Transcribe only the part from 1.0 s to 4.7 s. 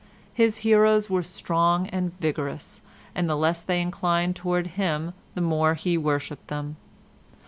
were strong and vigorous, and the less they inclined towards